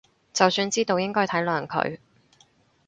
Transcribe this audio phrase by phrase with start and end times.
[0.33, 1.99] 就算知道應該體諒佢